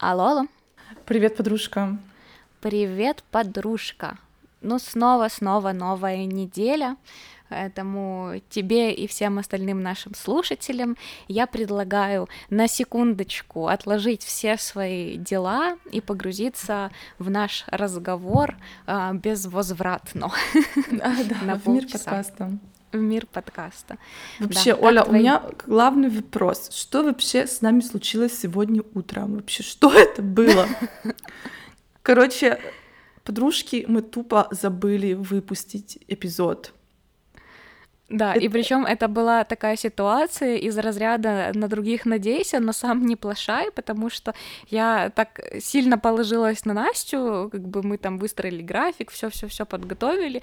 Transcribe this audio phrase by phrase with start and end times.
[0.00, 0.46] Алло, алло.
[1.06, 1.98] Привет, подружка.
[2.60, 4.16] Привет, подружка.
[4.60, 6.96] Ну, снова-снова новая неделя.
[7.48, 15.78] Поэтому тебе и всем остальным нашим слушателям я предлагаю на секундочку отложить все свои дела
[15.90, 18.56] и погрузиться в наш разговор
[18.86, 20.30] а, безвозвратно.
[20.92, 22.52] Да, да, в мир подкаста.
[22.92, 23.98] В мир подкаста.
[24.38, 25.18] Вообще, да, Оля, твои...
[25.18, 26.70] у меня главный вопрос.
[26.72, 29.34] Что вообще с нами случилось сегодня утром?
[29.34, 30.66] Вообще, что это было?
[32.02, 32.58] Короче,
[33.24, 36.72] подружки, мы тупо забыли выпустить эпизод.
[38.08, 38.40] Да, это...
[38.40, 43.70] и причем это была такая ситуация из разряда на других надейся, но сам не плашай,
[43.70, 44.34] потому что
[44.68, 49.66] я так сильно положилась на Настю, как бы мы там выстроили график, все, все, все
[49.66, 50.42] подготовили.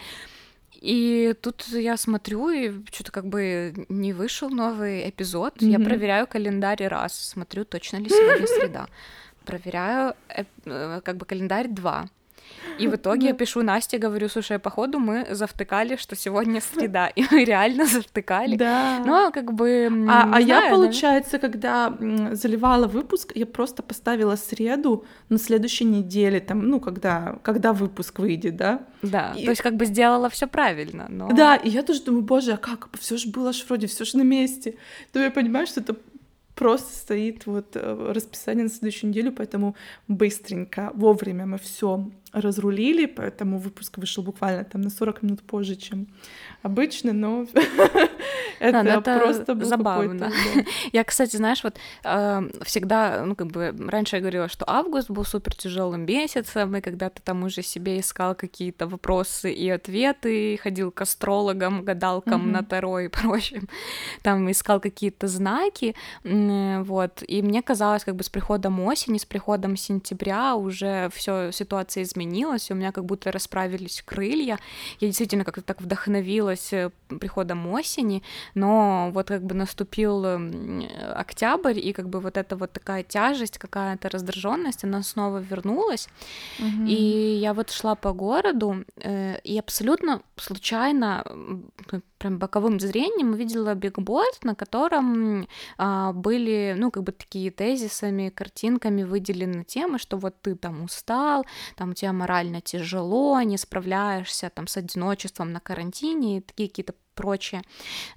[0.82, 5.58] И тут я смотрю, и что-то как бы не вышел новый эпизод.
[5.58, 5.70] Mm-hmm.
[5.70, 8.88] Я проверяю календарь раз, смотрю, точно ли сегодня среда.
[9.46, 12.10] Проверяю э, как бы календарь два.
[12.80, 17.24] И в итоге я пишу Насте, говорю, слушай, походу мы завтыкали, что сегодня среда, и
[17.32, 18.56] мы реально завтыкали.
[18.56, 19.02] Да.
[19.06, 19.90] Но как бы...
[20.10, 21.40] А, а я, получается, да...
[21.40, 21.98] когда
[22.32, 28.56] заливала выпуск, я просто поставила среду на следующей неделе, там, ну, когда, когда выпуск выйдет,
[28.56, 28.80] да?
[29.02, 29.46] Да, и...
[29.46, 31.32] то есть как бы сделала все правильно, но...
[31.32, 32.90] Да, и я тоже думаю, боже, а как?
[33.00, 34.76] Все же было ж вроде, все же на месте.
[35.14, 35.96] То я понимаю, что это
[36.56, 39.76] просто стоит вот э, расписание на следующую неделю, поэтому
[40.08, 46.08] быстренько, вовремя мы все разрулили, поэтому выпуск вышел буквально там на 40 минут позже, чем
[46.62, 47.46] обычно, но
[48.60, 50.32] это, да, это просто забавно.
[50.94, 55.26] Я, кстати, знаешь, вот э, всегда, ну, как бы, раньше я говорила, что август был
[55.26, 60.92] супер тяжелым месяцем, и когда ты там уже себе искал какие-то вопросы и ответы, ходил
[60.92, 63.68] к астрологам, гадалкам на Таро и прочим,
[64.24, 69.78] там искал какие-то знаки, вот, и мне казалось, как бы с приходом осени, с приходом
[69.78, 72.25] сентября уже все ситуация изменилась,
[72.70, 74.60] и у меня как будто расправились крылья,
[75.00, 78.24] я действительно как-то так вдохновилась э, приходом осени,
[78.54, 80.26] но вот как бы наступил
[81.14, 86.08] октябрь, и как бы вот эта вот такая тяжесть, какая-то раздраженность, она снова вернулась,
[86.60, 86.86] угу.
[86.88, 91.24] и я вот шла по городу, э, и абсолютно случайно
[92.18, 95.48] прям боковым зрением увидела бигборд, на котором
[95.78, 101.46] а, были, ну, как бы такие тезисами, картинками выделены темы, что вот ты там устал,
[101.76, 106.94] там у тебя морально тяжело, не справляешься там с одиночеством на карантине, и такие какие-то
[107.16, 107.62] прочие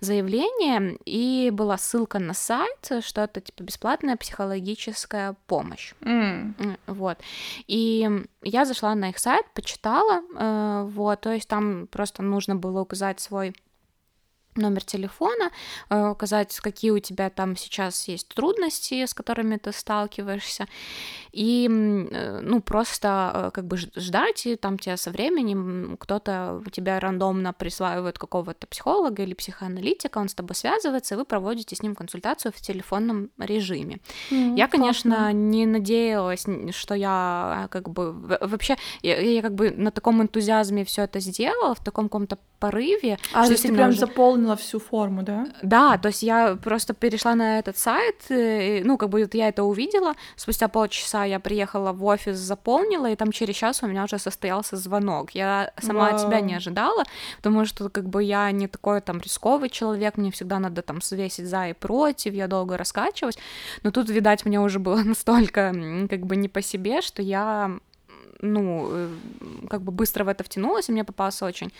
[0.01, 5.95] заявления, и была ссылка на сайт, что это типа бесплатная психологическая помощь.
[6.01, 6.79] Mm.
[6.87, 7.19] Вот.
[7.67, 8.09] И
[8.43, 13.21] я зашла на их сайт, почитала, э, вот, то есть там просто нужно было указать
[13.21, 13.55] свой
[14.59, 15.51] номер телефона,
[15.91, 20.67] э, указать, какие у тебя там сейчас есть трудности, с которыми ты сталкиваешься,
[21.33, 27.01] и, э, ну, просто э, как бы ждать, и там тебя со временем кто-то тебя
[27.01, 31.95] рандомно присваивает какого-то психолога или психоаналитика, он с тобой связывается, и вы проводите с ним
[31.95, 34.01] консультацию в телефонном режиме.
[34.31, 35.33] Mm, я, конечно, классно.
[35.33, 41.03] не надеялась, что я как бы вообще я, я как бы на таком энтузиазме все
[41.03, 43.19] это сделала, в таком каком-то порыве.
[43.33, 44.01] А, то есть ты прям уже...
[44.01, 45.47] заполнила всю форму, да?
[45.63, 49.49] Да, то есть я просто перешла на этот сайт, и, ну, как бы вот я
[49.49, 54.05] это увидела, спустя полчаса я приехала в офис, заполнила, и там через час у меня
[54.05, 55.31] уже состоялся звонок.
[55.33, 56.15] Я сама Вау.
[56.15, 57.05] от себя не ожидала,
[57.37, 61.47] потому что как бы я не такой там рисковый человек, мне всегда надо там свесить
[61.47, 63.39] за и против, я долго раскачивалась,
[63.83, 65.75] но тут, видать, мне уже было настолько
[66.09, 67.79] как бы не по себе, что я
[68.41, 69.09] ну, э,
[69.69, 71.73] как бы быстро в это втянулась, и мне попался очень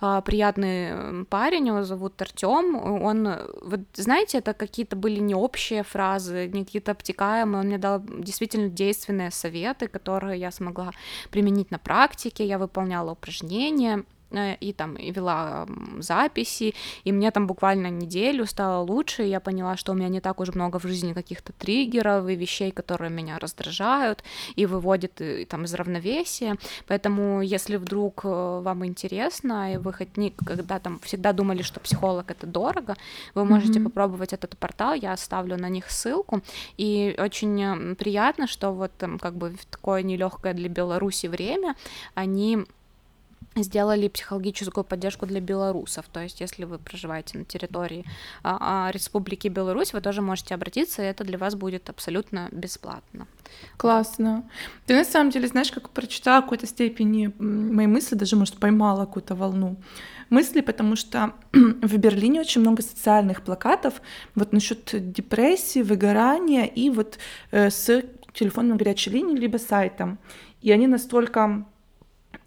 [0.00, 2.76] а, приятный парень, его зовут Артем.
[2.76, 3.28] Он,
[3.62, 8.68] вот знаете, это какие-то были не общие фразы, не какие-то обтекаемые, он мне дал действительно
[8.68, 10.92] действенные советы, которые я смогла
[11.30, 14.13] применить на практике, я выполняла упражнения, Э,
[14.60, 15.66] и там и вела
[15.98, 16.74] записи,
[17.04, 20.40] и мне там буквально неделю стало лучше, и я поняла, что у меня не так
[20.40, 24.24] уж много в жизни каких-то триггеров и вещей, которые меня раздражают
[24.56, 26.56] и выводят и, э, там из равновесия,
[26.86, 32.30] поэтому если вдруг э, вам интересно, и вы хоть никогда там всегда думали, что психолог
[32.30, 32.96] это дорого,
[33.34, 33.84] вы можете mm-hmm.
[33.84, 36.42] попробовать этот портал, я оставлю на них ссылку,
[36.76, 41.76] и очень приятно, что вот там как бы в такое нелегкое для Беларуси время
[42.14, 42.64] они
[43.56, 46.06] сделали психологическую поддержку для белорусов.
[46.12, 48.04] То есть, если вы проживаете на территории
[48.42, 53.26] а, а, Республики Беларусь, вы тоже можете обратиться, и это для вас будет абсолютно бесплатно.
[53.76, 54.48] Классно.
[54.86, 59.06] Ты на самом деле, знаешь, как прочитала в какой-то степени мои мысли, даже, может, поймала
[59.06, 59.76] какую-то волну
[60.30, 64.02] мысли, потому что в Берлине очень много социальных плакатов
[64.34, 67.18] вот насчет депрессии, выгорания и вот
[67.50, 68.02] э, с
[68.32, 70.18] телефоном горячей линии, либо сайтом.
[70.60, 71.66] И они настолько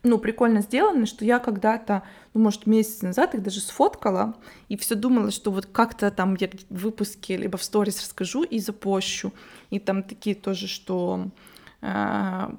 [0.07, 4.35] ну, прикольно сделаны, что я когда-то, ну, может, месяц назад их даже сфоткала,
[4.69, 8.59] и все думала, что вот как-то там я в выпуске либо в сторис расскажу и
[8.59, 9.33] запощу.
[9.69, 11.29] И там такие тоже, что
[11.81, 12.49] э,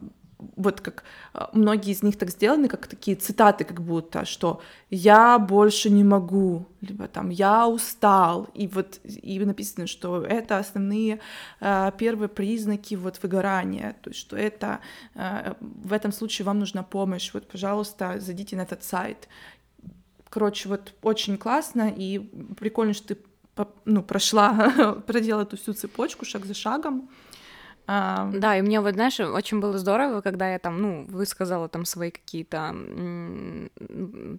[0.57, 5.39] вот как а, многие из них так сделаны, как такие цитаты, как будто, что «я
[5.39, 11.21] больше не могу», либо там «я устал», и вот и написано, что это основные
[11.61, 14.81] э, первые признаки вот выгорания, то есть что это
[15.15, 19.29] э, в этом случае вам нужна помощь, вот, пожалуйста, зайдите на этот сайт.
[20.31, 22.19] Короче, вот очень классно, и
[22.59, 23.19] прикольно, что ты
[23.85, 27.09] ну, прошла, проделала эту всю цепочку шаг за шагом.
[27.89, 32.11] Да, и мне вот, знаешь, очень было здорово, когда я там, ну, высказала там свои
[32.11, 32.75] какие-то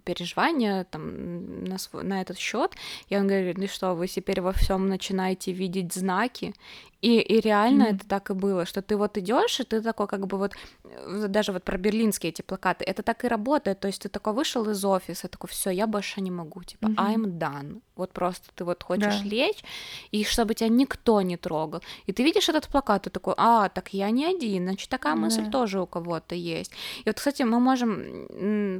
[0.04, 2.76] переживания там на, свой, на этот счет,
[3.08, 6.54] и он говорит, ну что, вы теперь во всем начинаете видеть знаки,
[7.02, 7.96] и, и реально mm-hmm.
[7.96, 10.52] это так и было, что ты вот идешь, и ты такой как бы вот,
[10.84, 14.34] э, даже вот про берлинские эти плакаты, это так и работает, то есть ты такой
[14.34, 16.96] вышел из офиса, такой, все, я больше не могу, типа, mm-hmm.
[16.96, 19.28] I'm done, вот просто ты вот хочешь да.
[19.28, 19.64] лечь,
[20.10, 23.94] и чтобы тебя никто не трогал, и ты видишь этот плакат, ты такой, а, так
[23.94, 25.20] я не один, значит, такая да.
[25.20, 26.72] мысль тоже у кого-то есть.
[27.04, 28.26] И вот, кстати, мы можем,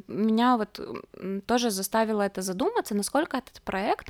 [0.08, 0.80] меня вот
[1.46, 4.08] тоже заставило это задуматься, насколько этот проект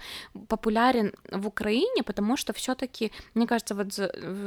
[0.48, 3.99] популярен в Украине, потому что все-таки, мне кажется, вот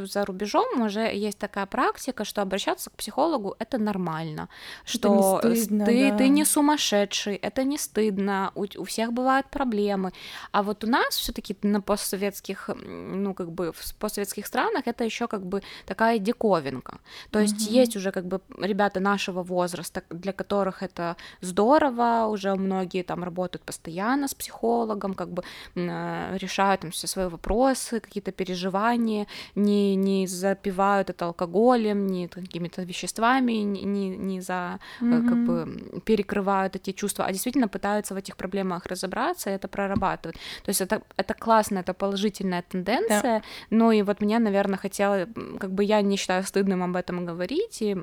[0.05, 4.49] за, рубежом уже есть такая практика, что обращаться к психологу это нормально,
[4.85, 6.17] что это не стыдно, ты, да.
[6.17, 10.11] ты не сумасшедший, это не стыдно, у, у всех бывают проблемы.
[10.51, 15.27] А вот у нас все-таки на постсоветских, ну, как бы в постсоветских странах это еще
[15.27, 16.99] как бы такая диковинка.
[17.31, 17.73] То есть угу.
[17.73, 23.63] есть уже как бы ребята нашего возраста, для которых это здорово, уже многие там работают
[23.63, 25.43] постоянно с психологом, как бы
[25.75, 32.83] э, решают там все свои вопросы, какие-то переживания, не, не запивают это алкоголем, не какими-то
[32.83, 35.29] веществами, не, не, за, mm-hmm.
[35.29, 40.35] как бы перекрывают эти чувства, а действительно пытаются в этих проблемах разобраться и это прорабатывать.
[40.63, 43.43] То есть это, это классно, это положительная тенденция, да.
[43.69, 45.27] ну и вот мне, наверное, хотела,
[45.59, 47.97] как бы я не считаю стыдным об этом говорить, и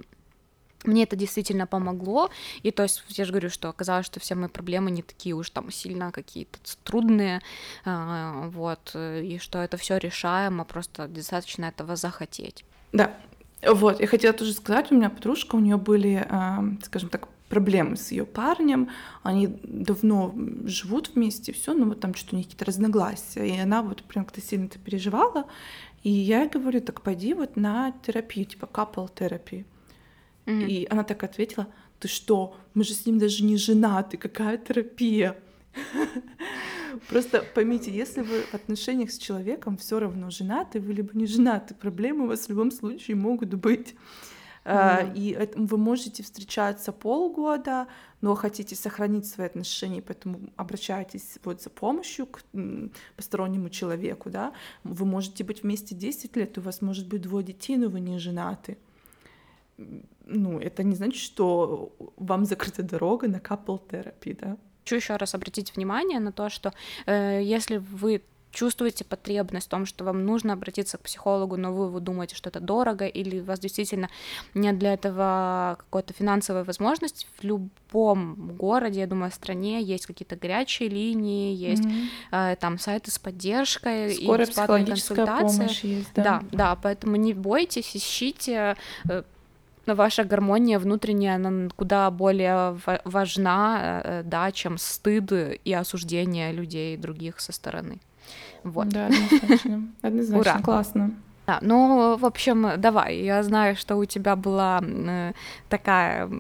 [0.85, 2.31] мне это действительно помогло,
[2.63, 5.51] и то есть я же говорю, что оказалось, что все мои проблемы не такие уж
[5.51, 7.41] там сильно какие-то трудные,
[7.85, 12.65] а, вот, и что это все решаемо, просто достаточно этого захотеть.
[12.93, 13.15] Да,
[13.67, 17.97] вот, я хотела тоже сказать, у меня подружка, у нее были, а, скажем так, проблемы
[17.97, 18.91] с ее парнем,
[19.23, 20.33] они давно
[20.65, 24.25] живут вместе, все, но вот там что-то у них какие-то разногласия, и она вот прям
[24.25, 25.47] как-то сильно это переживала,
[26.03, 29.67] и я ей говорю, так пойди вот на терапию, типа couple терапии.
[30.51, 30.67] Mm-hmm.
[30.67, 31.69] И она так ответила,
[31.99, 35.37] ты что, мы же с ним даже не женаты, какая терапия?
[37.09, 41.75] Просто поймите, если вы в отношениях с человеком все равно женаты, вы либо не женаты,
[41.75, 43.95] проблемы у вас в любом случае могут быть.
[44.65, 45.13] Mm-hmm.
[45.15, 47.87] И вы можете встречаться полгода,
[48.21, 52.43] но хотите сохранить свои отношения, поэтому обращайтесь вот за помощью к
[53.17, 54.53] постороннему человеку, да.
[54.85, 58.19] Вы можете быть вместе 10 лет, у вас может быть двое детей, но вы не
[58.19, 58.77] женаты
[60.27, 64.57] ну, это не значит, что вам закрыта дорога на терапии, да?
[64.85, 66.73] Хочу еще раз обратить внимание на то, что
[67.07, 71.89] э, если вы чувствуете потребность в том, что вам нужно обратиться к психологу, но вы,
[71.89, 74.09] вы думаете, что это дорого, или у вас действительно
[74.55, 80.37] нет для этого какой-то финансовой возможности, в любом городе, я думаю, в стране есть какие-то
[80.37, 82.53] горячие линии, есть mm-hmm.
[82.53, 85.59] э, там сайты с поддержкой Скорая и бесплатные консультации.
[85.59, 86.23] Помощь есть, да?
[86.23, 88.77] да, да, поэтому не бойтесь, ищите.
[89.09, 89.23] Э,
[89.87, 95.33] ваша гармония внутренняя, она куда более важна, э, да, чем стыд
[95.65, 97.99] и осуждение людей других со стороны.
[98.65, 98.89] Вот.
[98.89, 99.89] Да, однозначно.
[100.03, 100.63] Однозначно, Ура.
[100.63, 101.11] классно.
[101.47, 105.33] Да, ну, в общем, давай, я знаю, что у тебя была э,
[105.69, 106.31] такая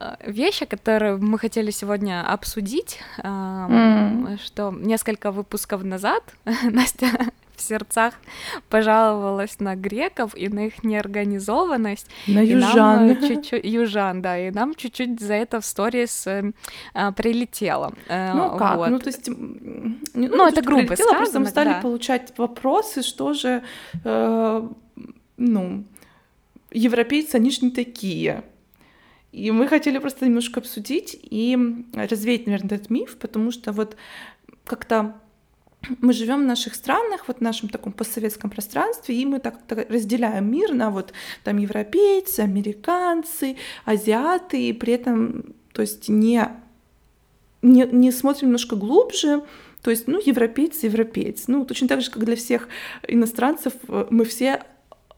[0.00, 4.40] э, вещь, которую мы хотели сегодня обсудить, э, mm.
[4.44, 6.22] что несколько выпусков назад
[6.64, 8.14] Настя в сердцах
[8.68, 12.06] пожаловалась на греков и на их неорганизованность.
[12.26, 13.06] На южан.
[13.06, 16.52] Нам чуть-чуть, южан, да, и нам чуть-чуть за это в сторис э,
[16.94, 17.92] а, прилетело.
[18.08, 18.88] Э, ну как, вот.
[18.88, 19.28] ну то есть...
[19.28, 21.80] Ну, ну это грубо сказано, просто мы стали да.
[21.80, 23.62] получать вопросы, что же,
[24.04, 24.68] э,
[25.36, 25.84] ну,
[26.70, 28.42] европейцы, они же не такие.
[29.32, 31.56] И мы хотели просто немножко обсудить и
[31.94, 33.96] развеять, наверное, этот миф, потому что вот
[34.64, 35.14] как-то
[36.00, 39.90] мы живем в наших странах, вот в нашем таком постсоветском пространстве, и мы так, так
[39.90, 41.12] разделяем мир на вот
[41.44, 46.48] там европейцы, американцы, азиаты, и при этом, то есть не,
[47.62, 49.42] не, не смотрим немножко глубже,
[49.82, 51.44] то есть, ну, европейцы, европейцы.
[51.48, 52.68] Ну, точно так же, как для всех
[53.08, 54.62] иностранцев, э, мы все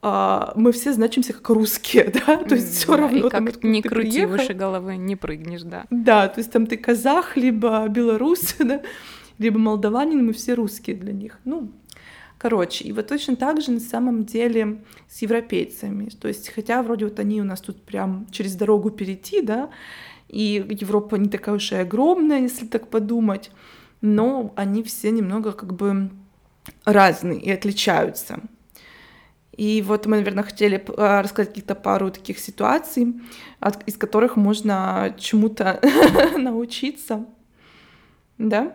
[0.04, 3.28] а, мы все значимся как русские, да, то есть все равно.
[3.28, 4.33] И как там, не крути приехал.
[4.33, 5.85] выше головы, не прыгнешь, да.
[5.90, 8.83] Да, то есть там ты казах, либо белорус, да,
[9.39, 11.39] либо молдаванин, мы все русские для них.
[11.45, 11.73] Ну,
[12.39, 17.05] короче, и вот точно так же на самом деле с европейцами, то есть хотя вроде
[17.07, 19.71] вот они у нас тут прям через дорогу перейти, да,
[20.29, 23.51] и Европа не такая уж и огромная, если так подумать,
[24.01, 26.11] но они все немного как бы
[26.85, 28.41] разные и отличаются.
[29.57, 33.15] И вот мы, наверное, хотели а, рассказать каких-то пару таких ситуаций,
[33.87, 35.81] из которых можно чему-то
[36.39, 37.27] научиться.
[38.39, 38.75] Да?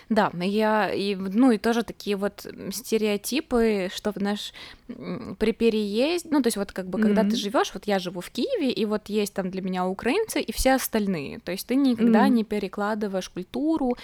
[0.11, 4.51] Да, я и ну и тоже такие вот стереотипы, что знаешь
[5.39, 7.01] при переезде, ну то есть вот как бы mm-hmm.
[7.01, 10.41] когда ты живешь, вот я живу в Киеве и вот есть там для меня украинцы
[10.41, 12.29] и все остальные, то есть ты никогда mm-hmm.
[12.29, 13.95] не перекладываешь культуру,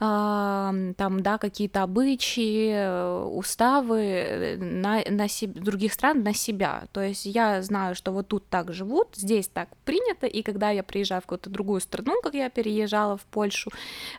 [0.00, 6.84] там, да, какие-то обычаи, э, уставы на, на себе, других стран на себя.
[6.92, 10.82] То есть я знаю, что вот тут так живут, здесь так принято, и когда я
[10.82, 13.70] приезжаю в какую-то другую страну, как я переезжала в Польшу,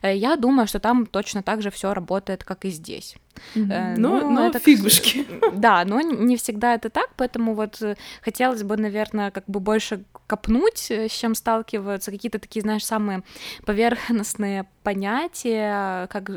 [0.02, 3.16] э, я думаю, что там точно так же все работает, как и здесь.
[3.54, 3.94] Mm-hmm.
[3.96, 5.26] Ну, ну, ну это фигушки.
[5.52, 7.80] Да, но не всегда это так, поэтому вот
[8.22, 13.22] хотелось бы, наверное, как бы больше копнуть, с чем сталкиваются какие-то такие, знаешь, самые
[13.66, 16.30] поверхностные понятия, как,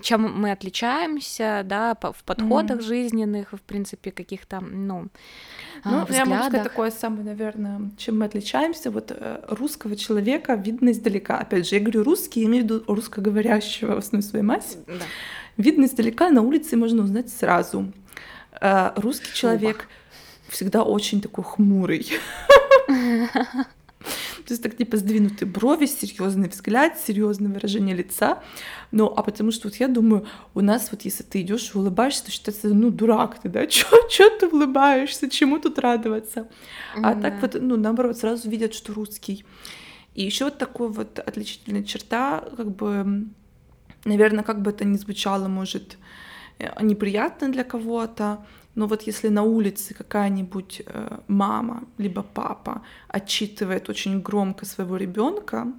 [0.00, 2.82] чем мы отличаемся, да, в подходах mm-hmm.
[2.82, 5.08] жизненных, в принципе, каких-то, ну,
[5.84, 6.10] ну, взглядах.
[6.10, 8.90] я могу сказать такое самое, наверное, чем мы отличаемся.
[8.90, 11.38] Вот э, русского человека видно издалека.
[11.38, 14.78] Опять же, я говорю русский, я имею в виду русскоговорящего в основной своей массе.
[14.86, 15.04] Да.
[15.56, 17.92] Видно издалека, на улице можно узнать сразу.
[18.60, 19.88] Э, русский человек
[20.48, 22.08] всегда очень такой хмурый.
[24.46, 28.42] То есть так типа сдвинутые брови, серьезный взгляд, серьезное выражение лица.
[28.90, 32.26] Ну, а потому что вот я думаю, у нас вот если ты идешь и улыбаешься,
[32.26, 33.66] то считается, ну, дурак ты, да?
[33.66, 35.30] Чё, чё ты улыбаешься?
[35.30, 36.48] Чему тут радоваться?
[36.94, 39.46] А так вот, ну, наоборот, сразу видят, что русский.
[40.14, 43.26] И еще вот такой вот отличительная черта, как бы,
[44.04, 45.98] наверное, как бы это ни звучало, может,
[46.58, 48.44] э, неприятно для кого-то,
[48.74, 55.72] но вот если на улице какая-нибудь э, мама либо папа отчитывает очень громко своего ребенка,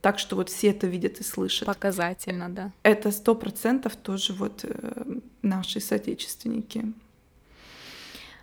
[0.00, 1.66] так что вот все это видят и слышат.
[1.66, 2.72] Показательно, да.
[2.82, 6.92] Это сто процентов тоже вот э, наши соотечественники.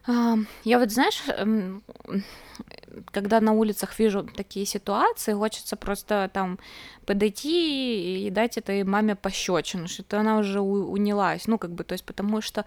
[0.08, 1.84] Я вот, знаешь, эм,
[3.12, 6.60] когда на улицах вижу такие ситуации, хочется просто там
[7.05, 12.05] подойти и дать этой маме пощечину, что она уже унялась, ну, как бы, то есть
[12.05, 12.65] потому что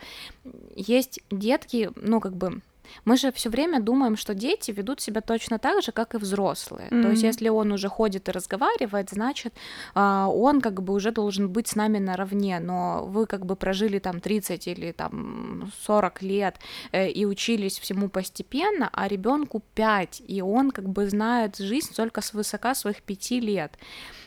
[0.76, 2.60] есть детки, ну, как бы,
[3.04, 6.88] мы же все время думаем, что дети ведут себя точно так же, как и взрослые.
[6.88, 7.02] Mm-hmm.
[7.02, 9.54] То есть, если он уже ходит и разговаривает, значит,
[9.94, 12.60] а, он как бы уже должен быть с нами наравне.
[12.60, 16.56] Но вы как бы прожили там 30 или там 40 лет
[16.92, 22.20] э, и учились всему постепенно, а ребенку 5, и он как бы знает жизнь только
[22.20, 23.72] с высока своих 5 лет.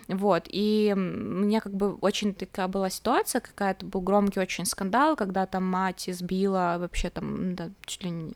[0.07, 5.45] Вот, и меня как бы очень такая была ситуация, какая-то был громкий очень скандал, когда
[5.45, 8.33] там мать избила вообще там да, чуть ли не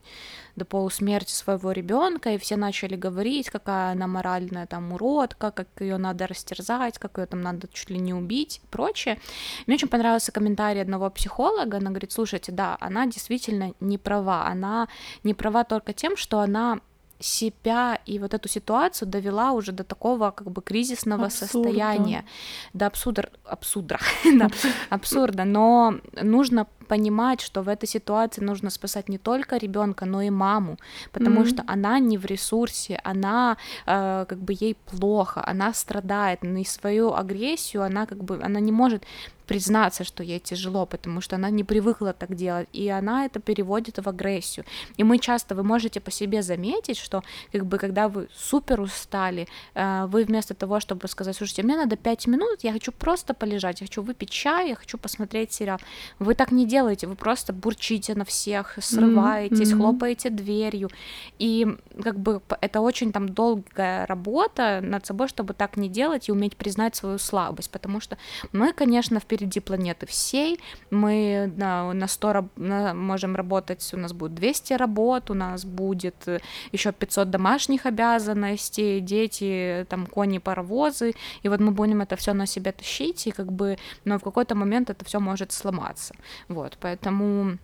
[0.57, 5.95] до полусмерти своего ребенка, и все начали говорить, какая она моральная там уродка, как ее
[5.95, 9.17] надо растерзать, как ее там надо чуть ли не убить и прочее.
[9.65, 14.89] Мне очень понравился комментарий одного психолога, она говорит, слушайте, да, она действительно не права, она
[15.23, 16.81] не права только тем, что она
[17.21, 21.69] себя и вот эту ситуацию довела уже до такого как бы кризисного Абсурда.
[21.69, 22.25] состояния,
[22.73, 23.99] до абсурда, абсурда,
[24.35, 24.49] да,
[24.89, 30.29] абсурда, но нужно понимать, что в этой ситуации нужно спасать не только ребенка, но и
[30.29, 30.77] маму,
[31.13, 31.49] потому mm-hmm.
[31.49, 33.55] что она не в ресурсе, она
[33.85, 38.73] э, как бы ей плохо, она страдает, и свою агрессию она как бы она не
[38.73, 39.03] может
[39.51, 43.97] признаться, что ей тяжело, потому что она не привыкла так делать, и она это переводит
[43.97, 44.65] в агрессию.
[44.99, 47.21] И мы часто, вы можете по себе заметить, что
[47.51, 51.95] как бы когда вы супер устали, э, вы вместо того, чтобы сказать, слушайте, мне надо
[51.97, 55.79] 5 минут, я хочу просто полежать, я хочу выпить чай, я хочу посмотреть сериал,
[56.19, 59.77] вы так не делаете, вы просто бурчите на всех, срываетесь, mm-hmm.
[59.77, 60.89] хлопаете дверью,
[61.39, 61.67] и
[62.01, 66.57] как бы это очень там долгая работа над собой, чтобы так не делать и уметь
[66.57, 68.17] признать свою слабость, потому что
[68.51, 70.59] мы, конечно, впереди планеты всей,
[70.89, 76.15] мы на, на 100 на, можем работать, у нас будет 200 работ, у нас будет
[76.27, 76.39] э,
[76.71, 82.45] еще 500 домашних обязанностей, дети, там, кони, паровозы, и вот мы будем это все на
[82.45, 86.15] себя тащить, и как бы, но в какой-то момент это все может сломаться,
[86.47, 87.57] вот, поэтому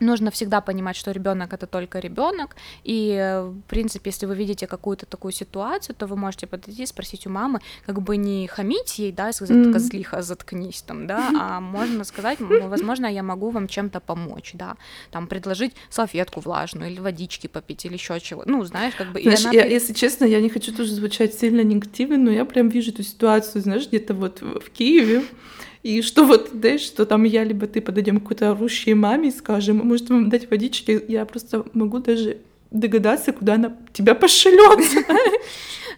[0.00, 5.06] нужно всегда понимать, что ребенок это только ребенок, и в принципе, если вы видите какую-то
[5.06, 9.12] такую ситуацию, то вы можете подойти и спросить у мамы, как бы не хамить ей,
[9.12, 9.72] да, сказать, mm-hmm.
[9.72, 14.76] козлиха, заткнись там, да, а можно сказать, возможно, я могу вам чем-то помочь, да,
[15.10, 19.22] там предложить салфетку влажную или водички попить или еще чего, ну, знаешь, как бы.
[19.22, 19.54] Знаешь, она...
[19.54, 23.02] я, если честно, я не хочу тоже звучать сильно негативно, но я прям вижу эту
[23.02, 25.24] ситуацию, знаешь, где-то вот в Киеве,
[25.82, 29.32] и что вот, знаешь, что там я либо ты подойдем к какой-то орущей маме и
[29.32, 32.38] скажем, может вам дать водички, я просто могу даже
[32.70, 34.80] догадаться, куда она тебя пошлет.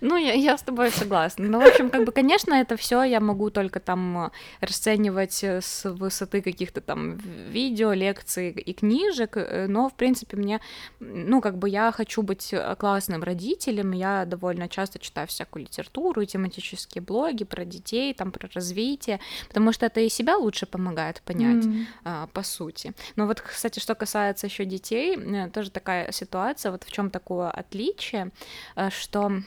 [0.00, 1.47] Ну, я, я с тобой согласна.
[1.47, 4.30] Ну, в общем, как бы, конечно, это все я могу только там э,
[4.61, 10.61] расценивать э, с высоты каких-то там видео, лекций и книжек, э, но, в принципе, мне,
[11.00, 17.02] ну, как бы я хочу быть классным родителем, я довольно часто читаю всякую литературу, тематические
[17.02, 21.85] блоги про детей, там, про развитие, потому что это и себя лучше помогает понять, mm.
[22.04, 22.92] а, по сути.
[23.16, 25.16] Но вот, кстати, что касается еще детей,
[25.50, 28.30] тоже такая ситуация, вот в чем такое отличие,
[28.90, 29.42] что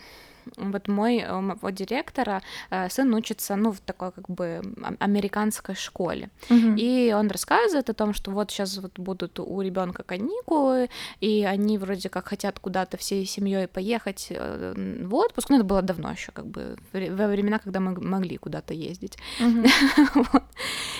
[0.57, 4.61] вот мой, э, у моего директора э, сын учится, ну, в такой как бы
[4.99, 6.29] американской школе.
[6.49, 6.77] Uh-huh.
[6.77, 11.77] И он рассказывает о том, что вот сейчас вот будут у ребенка каникулы, и они
[11.77, 15.49] вроде как хотят куда-то всей семьей поехать э, в отпуск.
[15.49, 19.17] Ну, это было давно еще, как бы во времена, когда мы могли куда-то ездить.
[20.15, 20.43] Вот.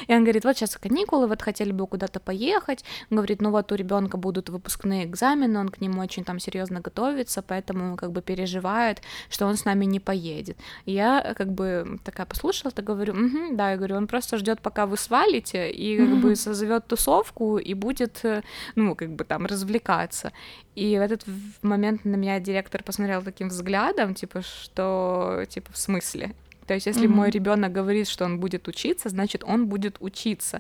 [0.08, 2.84] И он говорит, вот сейчас каникулы, вот хотели бы куда-то поехать.
[3.10, 6.80] Он говорит, ну вот у ребенка будут выпускные экзамены, он к ним очень там серьезно
[6.80, 9.02] готовится, поэтому как бы переживает,
[9.34, 10.58] что он с нами не поедет.
[10.86, 14.62] И я как бы такая послушала, так говорю, угу, да, я говорю, он просто ждет,
[14.62, 18.44] пока вы свалите, и как бы созовет тусовку и будет, э,
[18.76, 20.32] ну, как бы там развлекаться.
[20.76, 21.26] И в этот
[21.62, 26.36] момент на меня директор посмотрел таким взглядом, типа, что, типа, в смысле?
[26.68, 27.16] То есть, если mm-hmm.
[27.16, 30.60] мой ребенок говорит, что он будет учиться, значит, он будет учиться.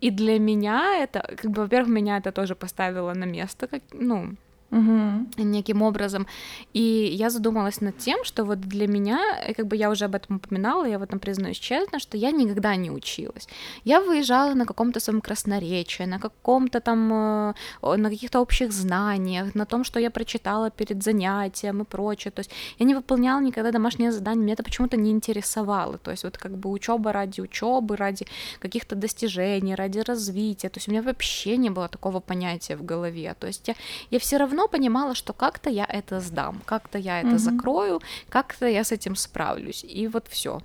[0.00, 4.34] И для меня это, как бы, во-первых, меня это тоже поставило на место, как, ну,
[4.72, 5.26] угу.
[5.36, 6.26] неким образом.
[6.72, 6.80] И
[7.14, 9.20] я задумалась над тем, что вот для меня,
[9.56, 12.74] как бы я уже об этом упоминала, я в этом признаюсь честно, что я никогда
[12.76, 13.48] не училась.
[13.84, 19.66] Я выезжала на каком-то своем красноречии, на каком-то там, э, на каких-то общих знаниях, на
[19.66, 22.30] том, что я прочитала перед занятием и прочее.
[22.30, 25.98] То есть я не выполняла никогда домашние задания, меня это почему-то не интересовало.
[25.98, 28.26] То есть вот как бы учеба ради учебы, ради
[28.58, 30.70] каких-то достижений, ради развития.
[30.70, 33.34] То есть у меня вообще не было такого понятия в голове.
[33.38, 33.74] То есть я,
[34.10, 37.38] я все равно давно понимала, что как-то я это сдам, как-то я это mm-hmm.
[37.38, 39.84] закрою, как-то я с этим справлюсь.
[39.84, 40.60] И вот все.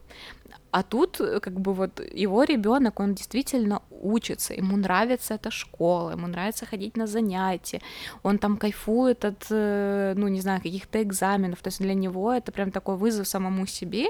[0.72, 6.12] А тут, э, как бы вот его ребенок, он действительно учится, ему нравится эта школа,
[6.12, 7.82] ему нравится ходить на занятия,
[8.24, 12.52] он там кайфует от, э, ну, не знаю, каких-то экзаменов, то есть для него это
[12.52, 14.08] прям такой вызов самому себе,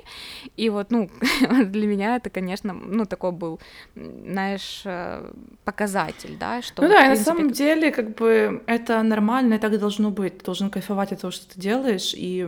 [0.58, 1.10] и вот, ну,
[1.65, 3.60] для меня это, конечно, ну, такой был,
[3.96, 5.32] знаешь, э,
[5.63, 6.82] показатель, да, что...
[6.82, 10.46] Ну да, и на самом деле, как бы, это нормально, и так должно быть, ты
[10.46, 12.46] должен кайфовать от того, что ты делаешь, и,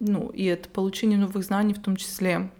[0.00, 2.50] ну, и это получение новых знаний в том числе.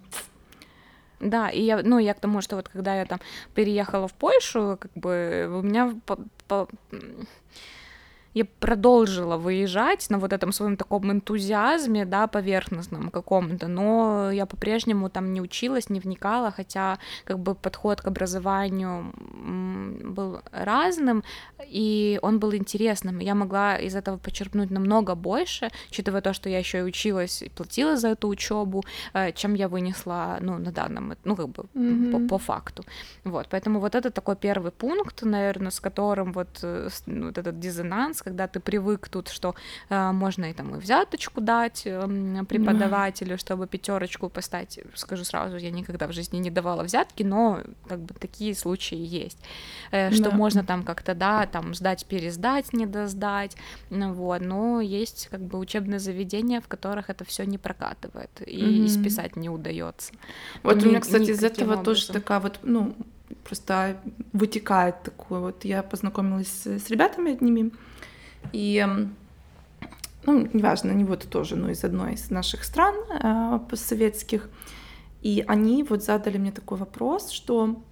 [1.22, 3.20] Да, и я, ну, я к тому, что вот когда я там
[3.54, 6.68] переехала в Польшу, как бы у меня по, по,
[8.34, 15.10] я продолжила выезжать на вот этом своем таком энтузиазме, да, поверхностном каком-то, но я по-прежнему
[15.10, 19.12] там не училась, не вникала, хотя как бы подход к образованию
[20.14, 21.24] был разным,
[21.64, 23.18] и он был интересным.
[23.18, 27.48] Я могла из этого почерпнуть намного больше, учитывая то, что я еще и училась и
[27.48, 28.82] платила за эту учебу,
[29.14, 32.28] э, чем я вынесла, ну, на данном, ну, как бы mm-hmm.
[32.28, 32.84] по, по факту.
[33.24, 38.21] Вот, поэтому вот это такой первый пункт, наверное, с которым вот, э, вот этот диссонанс,
[38.22, 39.54] когда ты привык тут, что
[39.88, 44.80] э, можно и там и взяточку дать э, преподавателю, чтобы пятерочку поставить.
[44.94, 49.38] Скажу сразу, я никогда в жизни не давала взятки, но как бы такие случаи есть,
[49.90, 50.36] э, что да.
[50.36, 53.56] можно там как-то, да, там сдать, пересдать, не досдать,
[53.90, 58.62] ну, вот, но есть как бы учебные заведения, в которых это все не прокатывает и,
[58.62, 58.84] mm-hmm.
[58.84, 60.12] и списать не удается.
[60.62, 61.84] Вот ни, у меня, кстати, из этого образом.
[61.84, 62.94] тоже такая вот, ну,
[63.44, 63.96] просто
[64.32, 65.40] вытекает такое.
[65.40, 67.70] Вот я познакомилась с ребятами одними,
[68.52, 68.86] и,
[70.26, 74.48] ну, неважно, они вот тоже, ну, из одной из наших стран э, постсоветских.
[75.22, 77.82] И они вот задали мне такой вопрос, что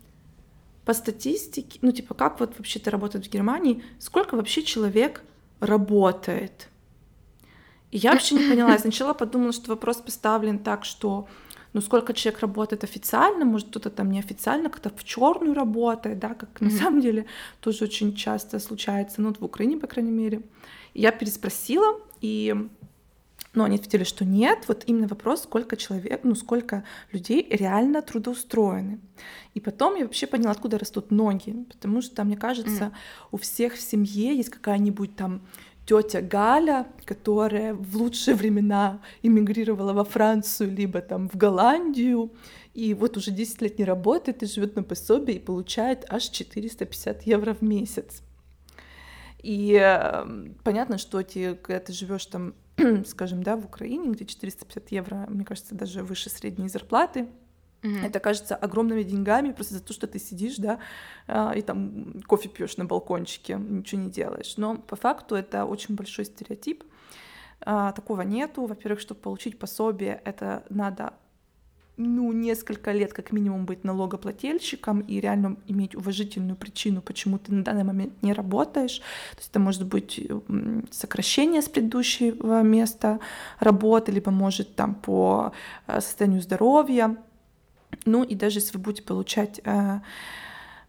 [0.84, 5.22] по статистике, ну, типа, как вот вообще это работает в Германии, сколько вообще человек
[5.60, 6.68] работает?
[7.90, 8.72] И я вообще не поняла.
[8.72, 11.28] Я сначала подумала, что вопрос поставлен так, что
[11.72, 16.50] ну сколько человек работает официально, может кто-то там неофициально как-то в черную работает, да, как
[16.50, 16.64] mm-hmm.
[16.64, 17.26] на самом деле
[17.60, 20.42] тоже очень часто случается, ну вот в Украине, по крайней мере.
[20.94, 22.54] Я переспросила, и
[23.52, 24.64] но они ответили, что нет.
[24.68, 29.00] Вот именно вопрос, сколько человек, ну сколько людей реально трудоустроены.
[29.54, 32.92] И потом я вообще поняла, откуда растут ноги, потому что, мне кажется, mm.
[33.32, 35.42] у всех в семье есть какая-нибудь там
[35.90, 42.30] тетя Галя, которая в лучшие времена эмигрировала во Францию, либо там в Голландию,
[42.74, 47.22] и вот уже 10 лет не работает и живет на пособие и получает аж 450
[47.22, 48.22] евро в месяц.
[49.42, 50.24] И э,
[50.62, 52.54] понятно, что эти, когда ты живешь там,
[53.06, 57.26] скажем, да, в Украине, где 450 евро, мне кажется, даже выше средней зарплаты,
[57.82, 58.06] Mm-hmm.
[58.06, 60.78] Это кажется огромными деньгами просто за то, что ты сидишь, да,
[61.26, 64.54] а, и там кофе пьешь на балкончике, ничего не делаешь.
[64.56, 66.84] Но по факту это очень большой стереотип.
[67.62, 68.66] А, такого нету.
[68.66, 71.12] Во-первых, чтобы получить пособие, это надо
[71.96, 77.62] ну, несколько лет как минимум быть налогоплательщиком и реально иметь уважительную причину, почему ты на
[77.62, 78.98] данный момент не работаешь.
[79.32, 80.20] То есть это может быть
[80.90, 83.20] сокращение с предыдущего места
[83.58, 85.52] работы, либо может там по
[85.86, 87.16] э, состоянию здоровья
[88.04, 90.00] ну и даже если вы будете получать э,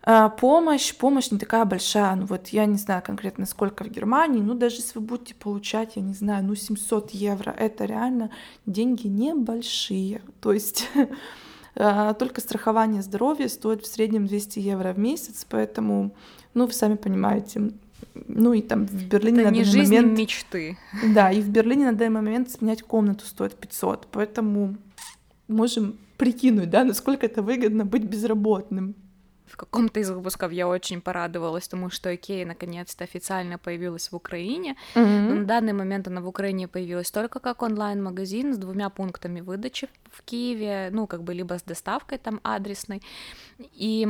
[0.05, 4.41] э, помощь, помощь не такая большая, ну вот я не знаю конкретно сколько в Германии,
[4.41, 8.31] ну даже если вы будете получать, я не знаю, ну 700 евро, это реально
[8.65, 10.89] деньги небольшие, то есть
[11.75, 16.13] э, только страхование здоровья стоит в среднем 200 евро в месяц, поэтому,
[16.53, 17.71] ну вы сами понимаете,
[18.27, 20.17] ну и там в Берлине Это на не данный жизнь момент...
[20.17, 20.77] мечты.
[21.13, 24.75] Да, и в Берлине на данный момент снять комнату стоит 500, поэтому
[25.47, 28.95] можем прикинуть, да, насколько это выгодно быть безработным.
[29.47, 34.75] В каком-то из выпусков я очень порадовалась тому, что Икея наконец-то официально появилась в Украине.
[34.95, 35.29] Mm-hmm.
[35.29, 39.87] Но на данный момент она в Украине появилась только как онлайн-магазин с двумя пунктами выдачи
[40.11, 43.01] в Киеве, ну, как бы либо с доставкой там адресной.
[43.73, 44.07] И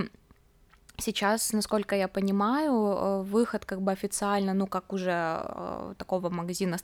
[1.02, 6.78] Сейчас, насколько я понимаю, э, выход как бы официально, ну как уже э, такого магазина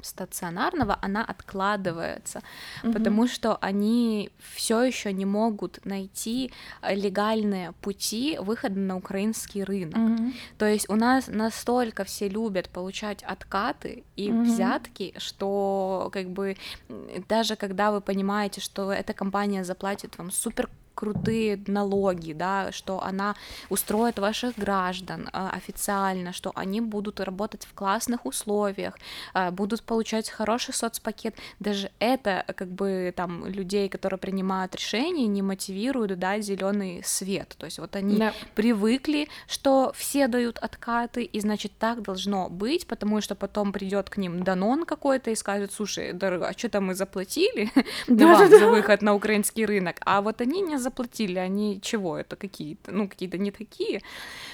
[0.00, 2.42] стационарного, она откладывается,
[2.82, 2.92] угу.
[2.92, 9.96] потому что они все еще не могут найти легальные пути выхода на украинский рынок.
[9.96, 10.32] Угу.
[10.58, 14.42] То есть у нас настолько все любят получать откаты и угу.
[14.42, 16.56] взятки, что как бы
[17.28, 23.34] даже когда вы понимаете, что эта компания заплатит вам супер крутые налоги, да, что она
[23.68, 28.98] устроит ваших граждан э, официально, что они будут работать в классных условиях,
[29.34, 31.34] э, будут получать хороший соцпакет.
[31.60, 37.54] Даже это как бы там людей, которые принимают решения, не мотивируют дать зеленый свет.
[37.58, 38.32] То есть вот они да.
[38.54, 44.16] привыкли, что все дают откаты, и значит так должно быть, потому что потом придет к
[44.16, 47.70] ним Данон какой-то и скажет, слушай, дорога, а что-то мы заплатили
[48.08, 52.92] вам за выход на украинский рынок, а вот они не заплатили, они чего это какие-то,
[52.92, 54.02] ну, какие-то не такие.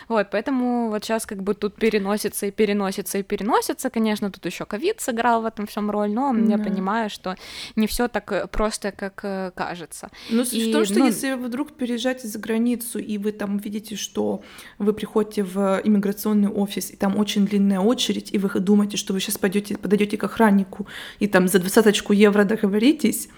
[0.08, 3.90] Вот, поэтому вот сейчас как бы тут переносится и переносится и переносится.
[3.90, 6.50] Конечно, тут еще ковид сыграл в этом всем роль, но mm-hmm.
[6.50, 7.36] я понимаю, что
[7.76, 10.10] не все так э, просто, как э, кажется.
[10.30, 11.06] Ну, и, в том, что ну...
[11.06, 14.42] если вы вдруг переезжаете за границу, и вы там видите, что
[14.78, 19.20] вы приходите в иммиграционный офис, и там очень длинная очередь, и вы думаете, что вы
[19.20, 20.86] сейчас пойдете, подойдете к охраннику,
[21.18, 23.28] и там за двадцаточку евро договоритесь,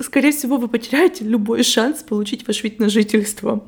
[0.00, 3.64] скорее всего, вы потеряете любой шанс получить ваш вид на жительство.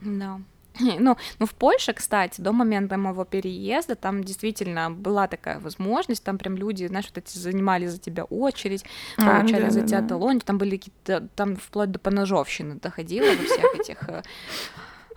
[0.00, 0.40] Да.
[0.98, 6.38] Ну, ну, в Польше, кстати, до момента моего переезда там действительно была такая возможность, там
[6.38, 8.84] прям люди, знаешь, вот эти занимали за тебя очередь,
[9.16, 10.08] а, получали да, за да, тебя да.
[10.08, 14.22] талони, там были какие-то, там вплоть до поножовщины доходило во всех этих э,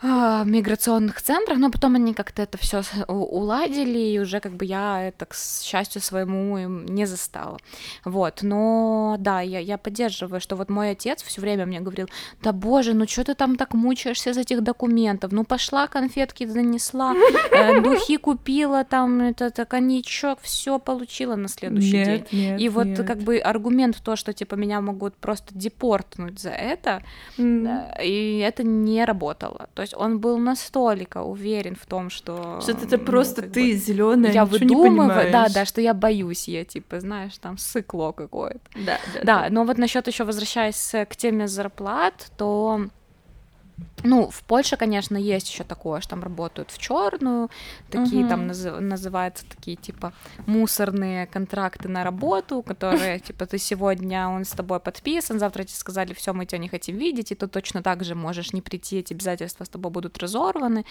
[0.02, 5.26] миграционных центрах, но потом они как-то это все уладили, и уже как бы я это,
[5.26, 7.58] к счастью своему, не застала.
[8.06, 12.08] Вот, но да, я, я поддерживаю, что вот мой отец все время мне говорил,
[12.42, 17.16] да боже, ну что ты там так мучаешься из этих документов, ну пошла конфетки занесла,
[17.52, 22.42] э, духи купила, там это, коньячок, все получила на следующий нет, день.
[22.42, 23.06] Нет, и вот нет.
[23.06, 27.04] как бы аргумент то, что типа меня могут просто депортнуть за это,
[27.38, 28.04] mm.
[28.04, 29.70] и это не работало.
[29.74, 32.60] То есть он был настолько уверен в том, что...
[32.62, 36.66] Что это просто ну, ты, бы, зеленая, я выдумываю, да, да, что я боюсь, я
[36.66, 38.60] типа, знаешь, там сыкло какое-то.
[38.76, 39.22] Да, да, да.
[39.24, 42.88] Да, но вот насчет еще возвращаясь к теме зарплат, то
[44.04, 47.50] ну, в Польше, конечно, есть еще такое, что там работают в черную,
[47.90, 48.30] такие uh-huh.
[48.30, 50.14] там наз- называются такие типа
[50.46, 56.14] мусорные контракты на работу, которые типа ты сегодня он с тобой подписан, завтра тебе сказали,
[56.14, 59.14] все, мы тебя не хотим видеть, и ты точно так же можешь не прийти, эти
[59.14, 60.86] обязательства с тобой будут разорваны,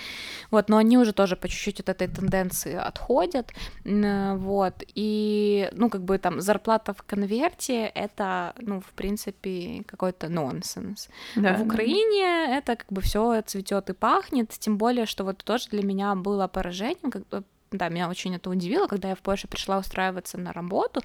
[0.51, 3.53] вот, но они уже тоже по чуть-чуть от этой тенденции отходят,
[3.85, 11.09] вот, и, ну, как бы там зарплата в конверте это, ну, в принципе, какой-то нонсенс.
[11.37, 12.57] Да, в Украине да.
[12.59, 16.49] это как бы все цветет и пахнет, тем более, что вот тоже для меня было
[16.49, 20.53] поражением, как бы да, меня очень это удивило, когда я в Польше пришла устраиваться на
[20.53, 21.01] работу,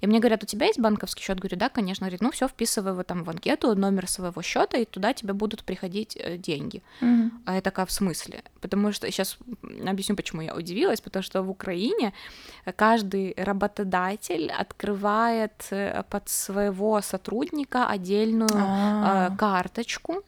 [0.00, 1.38] и мне говорят, у тебя есть банковский счет?
[1.38, 2.06] Говорю, да, конечно.
[2.06, 5.64] Говорит, ну все, вписывай его там в анкету номер своего счета, и туда тебе будут
[5.64, 6.82] приходить э, деньги.
[7.00, 7.42] Мгм.
[7.46, 8.42] А я такая, в смысле?
[8.60, 9.38] Потому что сейчас
[9.86, 12.12] объясню, почему я удивилась, потому что в Украине
[12.76, 19.28] каждый работодатель открывает э, под своего сотрудника отдельную А.
[19.28, 20.22] э, карточку.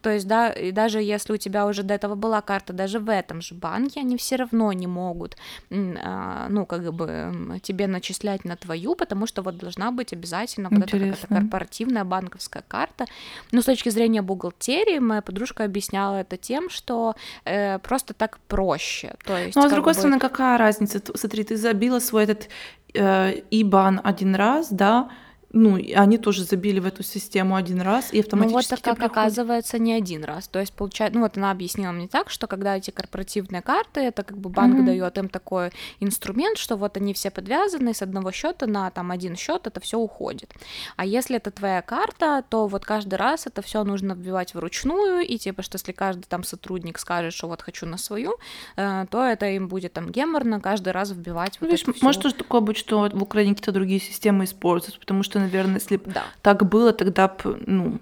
[0.00, 3.10] То есть, да, и даже если у тебя уже до этого была карта, даже в
[3.10, 5.36] этом же банке, они все равно не могут,
[5.70, 10.78] а, ну, как бы тебе начислять на твою, потому что вот должна быть обязательно вот
[10.78, 11.36] эта какая-то Интересно.
[11.36, 13.04] корпоративная банковская карта.
[13.52, 17.14] Ну, с точки зрения бухгалтерии, моя подружка объясняла это тем, что
[17.44, 19.14] э, просто так проще.
[19.24, 21.00] То есть, Ну, а с другой бы- стороны, какая разница?
[21.14, 22.48] Смотри, ты забила свой этот
[22.94, 25.10] э, IBAN один раз, да,
[25.52, 28.82] ну, и они тоже забили в эту систему один раз, и Ну вот автоматически так
[28.82, 29.12] как приходит.
[29.12, 30.46] оказывается не один раз.
[30.48, 34.22] То есть получается, ну вот она объяснила мне так, что когда эти корпоративные карты, это
[34.24, 34.84] как бы банк Мгм.
[34.86, 39.36] дает им такой инструмент, что вот они все подвязаны с одного счета на там один
[39.36, 40.52] счет, это все уходит.
[40.96, 45.38] А если это твоя карта, то вот каждый раз это все нужно вбивать вручную, и
[45.38, 48.34] типа, что если каждый там сотрудник скажет, что вот хочу на свою,
[48.76, 52.34] э, то это им будет там геморно каждый раз вбивать Ну, вот видишь, может тоже
[52.34, 56.24] такое быть, что в Украине какие-то другие системы используются, потому что, наверное, если бы Да.
[56.42, 57.98] так было, тогда б, ну,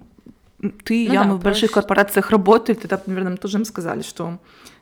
[0.84, 4.02] ты и Ну я, да, мы в больших корпорациях работали, тогда, наверное, тоже им сказали,
[4.02, 4.38] что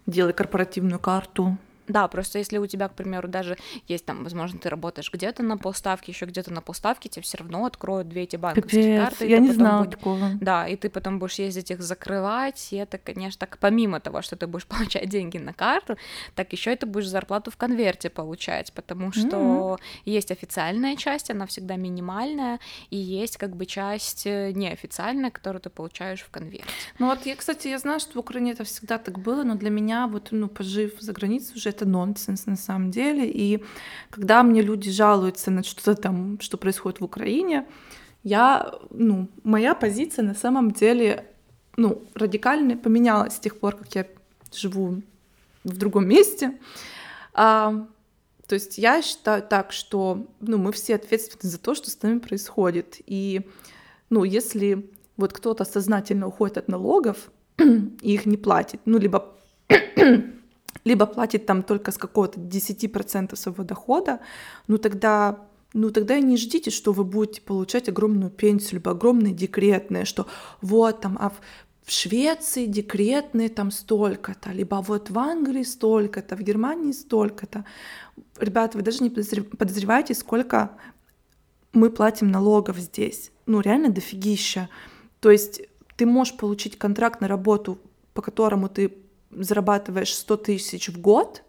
[0.07, 1.57] делай корпоративную карту.
[1.89, 3.57] Да, просто если у тебя, к примеру, даже
[3.89, 7.67] есть там, возможно, ты работаешь где-то на полставки, еще где-то на полставки, тебе все равно
[7.67, 9.27] откроют две эти банковские Капец, карты.
[9.27, 10.31] и я не потом знала будешь- такого.
[10.41, 14.37] Да, и ты потом будешь ездить их закрывать, и это, конечно, так помимо того, что
[14.37, 15.97] ты будешь получать деньги на карту,
[16.35, 21.47] так еще и ты будешь зарплату в конверте получать, потому что есть официальная часть, она
[21.47, 26.65] всегда минимальная, и есть как бы часть э, неофициальная, которую ты получаешь в конверте.
[26.99, 29.71] Ну вот, я, кстати, я знаю, что в Украине это всегда так было, но для
[29.71, 33.31] меня, вот, ну, пожив за границей, уже это нонсенс на самом деле.
[33.31, 33.63] И
[34.11, 37.67] когда мне люди жалуются на что-то там, что происходит в Украине,
[38.23, 41.27] я, ну, моя позиция на самом деле,
[41.77, 44.07] ну, радикально поменялась с тех пор, как я
[44.53, 45.03] живу
[45.65, 46.59] в другом месте.
[47.33, 47.87] А,
[48.47, 52.19] то есть я считаю так, что ну, мы все ответственны за то, что с нами
[52.19, 53.01] происходит.
[53.07, 53.43] И
[54.11, 59.35] ну, если вот кто-то сознательно уходит от налогов и их не платит, ну, либо,
[60.85, 64.21] либо платит там только с какого-то 10% своего дохода,
[64.67, 65.39] ну, тогда
[65.77, 70.27] ну тогда и не ждите, что вы будете получать огромную пенсию, либо огромные декретные, что
[70.63, 71.41] вот там, а в,
[71.87, 77.67] Швеции декретные там столько-то, либо вот в Англии столько-то, в Германии столько-то.
[78.39, 80.71] Ребята, вы даже не подозрев- подозреваете, сколько
[81.75, 83.33] мы платим налогов здесь.
[83.45, 84.71] Ну, реально дофигища.
[85.21, 85.61] То есть
[85.97, 87.79] ты можешь получить контракт на работу,
[88.15, 88.97] по которому ты
[89.37, 91.43] зарабатываешь 100 тысяч в год,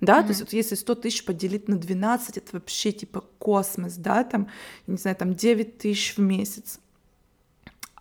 [0.00, 4.24] да, то есть вот если 100 тысяч поделить на 12, это вообще типа космос, да,
[4.24, 4.48] там,
[4.88, 6.80] не знаю, там 9 тысяч в месяц.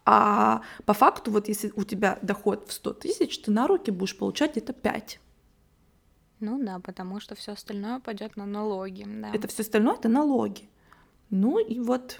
[0.03, 4.17] А по факту, вот если у тебя доход в 100 тысяч, ты на руки будешь
[4.17, 5.19] получать где-то 5.
[6.39, 9.05] Ну да, потому что все остальное пойдет на налоги.
[9.05, 9.31] Да.
[9.31, 10.69] Это все остальное это налоги.
[11.29, 12.19] Ну и вот,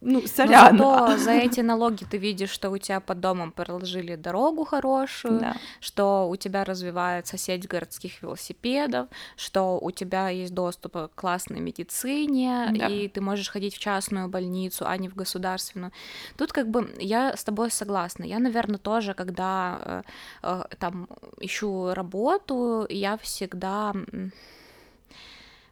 [0.00, 0.78] ну, Но сорян.
[0.78, 5.56] зато за эти налоги ты видишь, что у тебя под домом проложили дорогу хорошую, Да.
[5.80, 12.68] что у тебя развивается сеть городских велосипедов, что у тебя есть доступ к классной медицине,
[12.78, 12.86] Да.
[12.86, 15.90] и ты можешь ходить в частную больницу, а не в государственную.
[16.36, 18.24] Тут как бы я с тобой согласна.
[18.24, 20.02] Я, наверное, тоже, когда э,
[20.42, 21.08] э, там
[21.40, 23.94] ищу работу, я всегда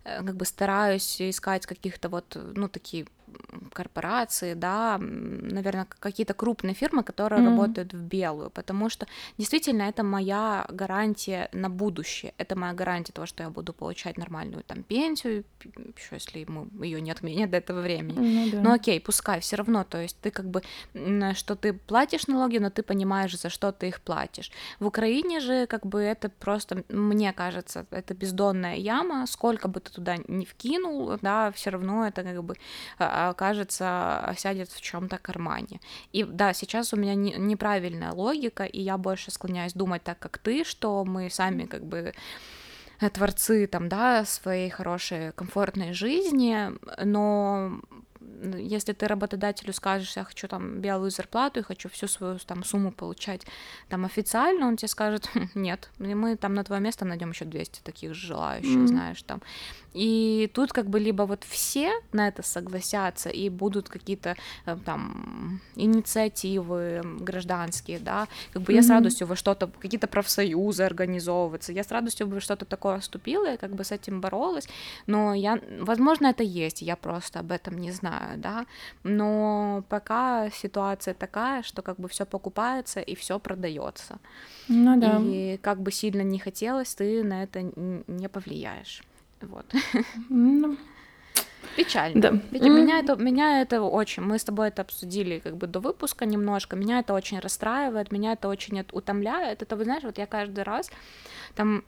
[0.04, 3.06] э, как бы стараюсь искать каких-то вот, ну, такие
[3.72, 7.48] корпорации, да, наверное, какие-то крупные фирмы, которые Мгм.
[7.48, 9.06] работают в белую, потому что
[9.38, 14.62] действительно это моя гарантия на будущее, это моя гарантия того, что я буду получать нормальную
[14.64, 15.44] там пенсию,
[15.96, 18.18] еще если мы ее не отменят до этого времени.
[18.18, 18.60] Ну, да.
[18.62, 20.62] Ну окей, пускай, все равно, то есть ты как бы,
[21.34, 24.50] что ты платишь налоги, но ты понимаешь, за что ты их платишь.
[24.80, 29.90] В Украине же как бы это просто, мне кажется, это бездонная яма, сколько бы ты
[29.92, 32.56] туда ни вкинул, да, все равно это как бы
[33.22, 35.80] а, окажется, осядет в чем-то кармане.
[36.12, 40.38] И да, сейчас у меня не- неправильная логика, и я больше склоняюсь думать так, как
[40.38, 42.14] ты, что мы сами как бы
[43.00, 46.70] э, творцы там, да, своей хорошей, комфортной жизни,
[47.04, 47.80] но
[48.42, 52.92] если ты работодателю скажешь, я хочу там белую зарплату и хочу всю свою там сумму
[52.92, 53.46] получать
[53.88, 57.80] там официально, он тебе скажет, «Хм, нет, мы там на твое место найдем еще 200
[57.82, 58.86] таких же желающих, mm-hmm.
[58.86, 59.42] знаешь, там.
[59.94, 65.60] И тут как бы либо вот все на это согласятся и будут какие-то э, там
[65.76, 68.76] инициативы гражданские, да, как бы mm-hmm.
[68.76, 73.52] я с радостью во что-то, какие-то профсоюзы организовываться, я с радостью бы что-то такое вступила
[73.52, 74.68] и как бы с этим боролась,
[75.06, 78.66] но я, возможно, это есть, я просто об этом не знаю, да,
[79.04, 84.18] но пока ситуация такая, что как бы все покупается и все продается.
[84.68, 85.20] Ну да.
[85.22, 89.02] И как бы сильно не хотелось, ты на это не повлияешь.
[89.40, 89.66] Вот.
[90.28, 90.76] Ну,
[91.76, 92.20] Печально.
[92.20, 92.32] Да.
[92.50, 96.26] Ведь меня это, меня это очень, мы с тобой это обсудили как бы до выпуска
[96.26, 99.62] немножко, меня это очень расстраивает, меня это очень утомляет.
[99.62, 100.90] Это, вы знаешь, вот я каждый раз
[101.54, 101.82] там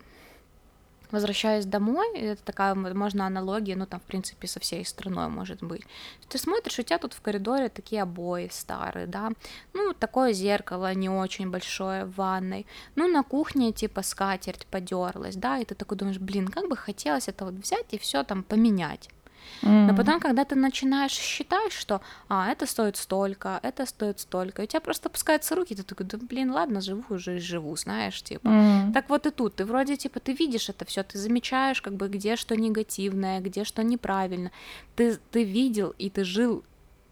[1.14, 5.82] возвращаясь домой, это такая, возможно, аналогия, ну, там, в принципе, со всей страной может быть.
[6.28, 9.30] Ты смотришь, у тебя тут в коридоре такие обои старые, да,
[9.72, 15.58] ну, такое зеркало не очень большое в ванной, ну, на кухне, типа, скатерть подерлась, да,
[15.58, 19.08] и ты такой думаешь, блин, как бы хотелось это вот взять и все там поменять.
[19.62, 19.86] Mm.
[19.86, 24.64] Но потом, когда ты начинаешь считать, что а, это стоит столько, это стоит столько, и
[24.64, 28.22] у тебя просто опускаются руки, ты такой, да блин, ладно, живу уже и живу, знаешь,
[28.22, 28.48] типа.
[28.48, 28.92] Mm.
[28.92, 32.08] Так вот и тут, ты вроде типа ты видишь это все, ты замечаешь, как бы
[32.08, 34.50] где что негативное, где что неправильно.
[34.96, 36.64] Ты, ты видел и ты жил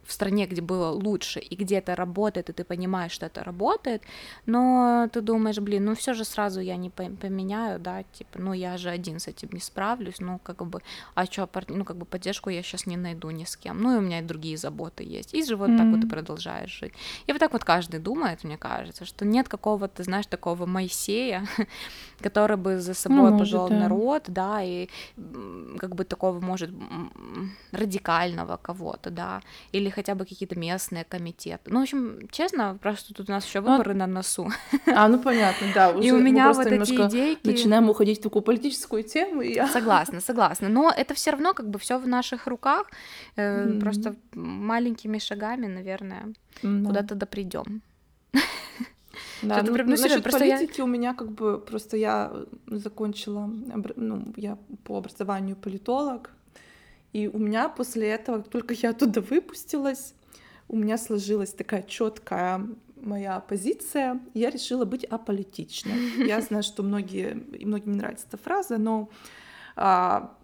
[0.05, 4.03] в стране, где было лучше, и где это работает, и ты понимаешь, что это работает,
[4.47, 8.77] но ты думаешь, блин, ну все же сразу я не поменяю, да, типа, ну я
[8.77, 10.81] же один с этим не справлюсь, ну как бы,
[11.15, 13.99] а что, ну как бы поддержку я сейчас не найду ни с кем, ну и
[13.99, 15.79] у меня и другие заботы есть, и же вот mm-hmm.
[15.79, 16.93] так вот и продолжаешь жить.
[17.27, 21.47] И вот так вот каждый думает, мне кажется, что нет какого-то, знаешь, такого Моисея,
[22.21, 23.79] который бы за собой ну, повел да.
[23.79, 24.89] народ, да, и
[25.79, 26.71] как бы такого, может,
[27.73, 31.71] радикального кого-то, да, или хотя бы какие-то местные комитеты.
[31.71, 34.51] Ну, в общем, честно, просто тут у нас еще ну, выборы ну, на носу.
[34.87, 35.91] А, ну понятно, да.
[35.91, 37.47] Уже и у меня вот эти идейки...
[37.47, 39.43] Начинаем уходить в такую политическую тему.
[39.43, 39.69] И я...
[39.69, 40.69] Согласна, согласна.
[40.69, 42.91] Но это все равно как бы все в наших руках.
[43.37, 43.81] mm-hmm.
[43.81, 46.87] Просто маленькими шагами, наверное, mm-hmm.
[46.87, 47.83] куда-то допридем.
[49.43, 50.85] Да, ну, ну, насчет политики я...
[50.85, 52.33] у меня как бы просто я
[52.67, 53.51] закончила,
[53.97, 56.31] ну, я по образованию политолог,
[57.13, 60.15] и у меня после этого, как только я оттуда выпустилась,
[60.69, 66.27] у меня сложилась такая четкая моя позиция, я решила быть аполитичной.
[66.27, 69.11] Я знаю, что многие, многим не нравится эта фраза, но
[69.77, 70.37] а,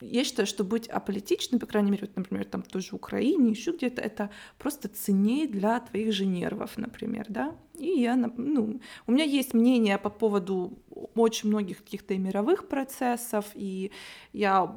[0.00, 3.50] я считаю, что быть аполитичным, по крайней мере, вот, например, там в той же Украине,
[3.50, 7.56] еще где-то, это просто ценнее для твоих же нервов, например, да.
[7.78, 10.78] И я, ну, у меня есть мнение по поводу
[11.14, 13.90] очень многих каких-то мировых процессов, и
[14.32, 14.74] я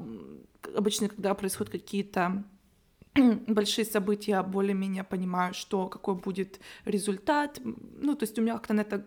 [0.76, 2.44] обычно, когда происходят какие-то
[3.48, 7.60] большие события, более-менее понимаю, что какой будет результат.
[7.64, 9.06] Ну, то есть у меня как-то на это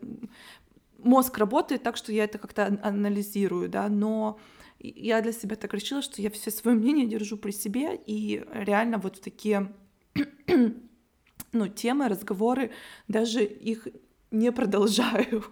[1.07, 4.38] мозг работает так, что я это как-то анализирую, да, но
[4.79, 8.99] я для себя так решила, что я все свое мнение держу при себе, и реально
[8.99, 9.73] вот в такие
[11.53, 12.73] ну, темы, разговоры,
[13.09, 13.88] даже их
[14.31, 15.45] не продолжаю.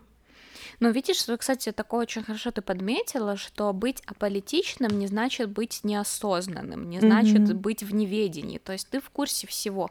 [0.80, 5.80] Но видишь, что, кстати, такое очень хорошо ты подметила, что быть аполитичным не значит быть
[5.84, 7.54] неосознанным, не значит mm-hmm.
[7.54, 8.58] быть в неведении.
[8.58, 9.90] То есть ты в курсе всего,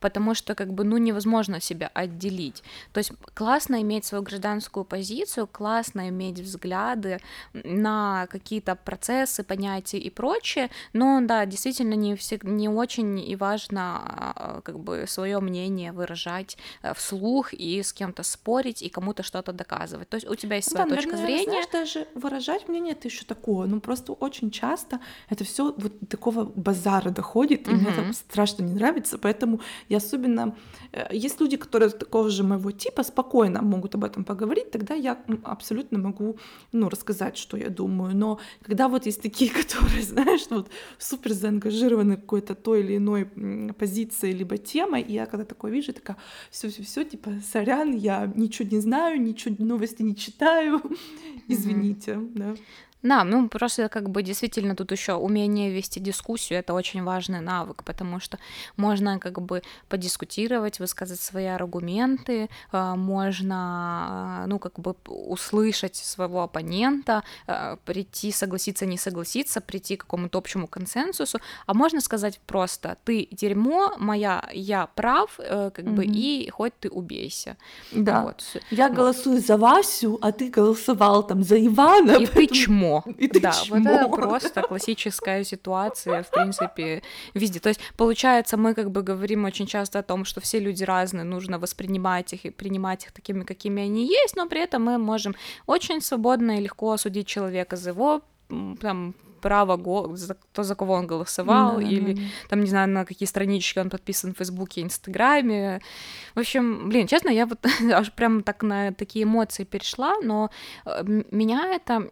[0.00, 2.62] потому что как бы ну невозможно себя отделить.
[2.92, 7.20] То есть классно иметь свою гражданскую позицию, классно иметь взгляды
[7.52, 12.44] на какие-то процессы, понятия и прочее, но да, действительно не, всег...
[12.44, 18.22] не очень и важно а, как бы свое мнение выражать э, вслух и с кем-то
[18.22, 20.08] спорить и кому-то что-то доказывать.
[20.08, 21.50] То есть у тебя есть своя да, точка наверное, зрения.
[21.50, 23.66] Знаешь, даже выражать мнение это еще такое.
[23.66, 27.74] Ну просто очень часто это все вот такого базара доходит, и uh-huh.
[27.74, 30.56] мне это страшно не нравится, поэтому я особенно
[30.92, 35.18] э, есть люди, которые такого же моего типа спокойно могут об этом поговорить, тогда я
[35.44, 36.36] абсолютно могу
[36.72, 38.16] ну рассказать, что я думаю.
[38.16, 40.68] Но когда вот есть такие, которые, знаешь, вот
[40.98, 43.26] супер заангажированы какой-то той или иной
[43.78, 46.16] позицией либо темой, и я когда такое вижу, такая
[46.50, 50.80] все, все, все, типа, сорян, я ничего не знаю, ничего новости не читаю,
[51.48, 52.54] извините, да.
[53.04, 57.84] Да, ну просто как бы действительно тут еще умение вести дискуссию это очень важный навык,
[57.84, 58.38] потому что
[58.78, 66.44] можно как бы подискутировать, высказать свои аргументы, а, можно а, ну как бы услышать своего
[66.44, 72.96] оппонента, а, прийти согласиться, не согласиться, прийти к какому-то общему консенсусу, а можно сказать просто
[73.04, 75.94] ты дерьмо, моя я прав, э, как mm-hmm.
[75.94, 77.58] бы и хоть ты убейся.
[77.92, 78.22] Да.
[78.22, 78.44] Вот.
[78.70, 78.96] Я вот.
[78.96, 82.12] голосую за Васю, а ты голосовал там за Ивана.
[82.12, 82.34] И поэтому...
[82.34, 83.14] ты чмо чмо.
[83.18, 83.76] И ты да, чмо.
[83.76, 87.02] вот это просто классическая ситуация, в принципе,
[87.34, 87.60] везде.
[87.60, 91.24] То есть, получается, мы как бы говорим очень часто о том, что все люди разные,
[91.24, 95.34] нужно воспринимать их и принимать их такими, какими они есть, но при этом мы можем
[95.66, 98.22] очень свободно и легко осудить человека за его
[98.80, 99.14] там
[99.44, 100.16] право, го...
[100.16, 102.16] за, то, за кого он голосовал, да, или
[102.48, 105.80] там, не знаю, на какие странички он подписан в Фейсбуке, Инстаграме.
[106.34, 107.58] В общем, блин, честно, я вот
[107.92, 110.50] аж прям так на такие эмоции перешла, но
[110.86, 112.08] э, меня это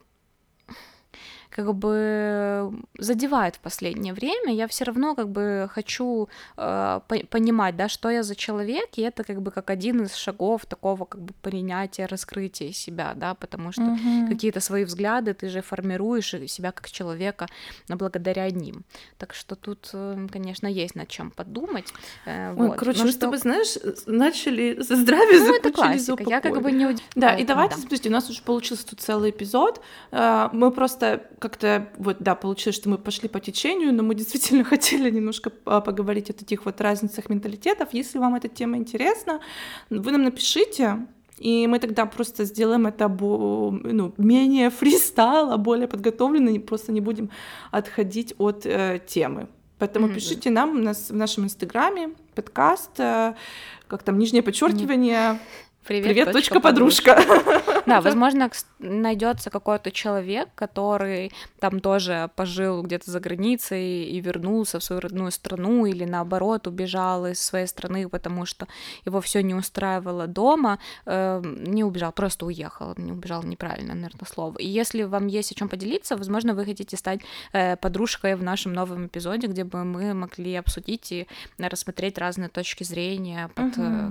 [1.54, 2.72] как бы
[3.02, 8.10] задевает в последнее время, я все равно как бы хочу э, по- понимать, да, что
[8.10, 12.06] я за человек, и это как бы как один из шагов такого как бы принятия,
[12.06, 14.28] раскрытия себя, да, потому что Мгм.
[14.28, 17.46] какие-то свои взгляды ты же формируешь себя как человека
[17.88, 18.84] а, благодаря ним.
[19.18, 21.92] Так что тут, э, конечно, есть над чем подумать.
[22.26, 22.78] Э, Ой, вот.
[22.78, 23.74] короче, Но мы с что- тобой, знаешь,
[24.16, 26.30] здравия за здравие, Ну, это закончили за классика.
[26.30, 27.80] Я как бы не Да, и давайте, да.
[27.80, 29.80] смотрите, у нас уже получился тут целый эпизод.
[30.10, 34.64] А, Мы просто как-то, вот, да, получилось, что мы пошли по течению, но мы действительно
[34.72, 37.88] хотели немножко а, поговорить о таких вот разницах менталитетов.
[37.92, 39.40] Если вам эта тема интересна,
[39.90, 41.06] вы нам напишите,
[41.38, 47.00] и мы тогда просто сделаем это ну, менее фристайл, а более подготовленно, и просто не
[47.00, 47.30] будем
[47.70, 49.48] отходить от э, темы.
[49.78, 50.14] Поэтому Мгм.
[50.14, 53.34] пишите нам у нас в нашем инстаграме подкаст, э,
[53.88, 55.40] как там нижнее подчеркивание.
[55.84, 57.20] Привет, точка подружка.
[57.86, 64.84] Да, возможно, найдется какой-то человек, который там тоже пожил где-то за границей и вернулся в
[64.84, 68.66] свою родную страну, или наоборот убежал из своей страны, потому что
[69.04, 74.58] его все не устраивало дома, э, не убежал, просто уехал, не убежал неправильно, наверное, слово.
[74.58, 77.20] И если вам есть о чем поделиться, возможно, вы хотите стать
[77.52, 81.26] э, подружкой в нашем новом эпизоде, где бы мы могли обсудить и
[81.58, 84.10] рассмотреть разные точки зрения под э,